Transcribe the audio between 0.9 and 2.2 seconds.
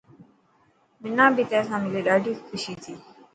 منان بي تين ساملي